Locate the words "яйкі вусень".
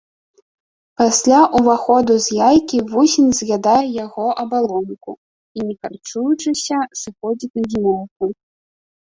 2.49-3.27